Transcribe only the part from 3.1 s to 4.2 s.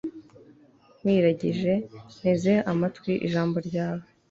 ijambo ryawe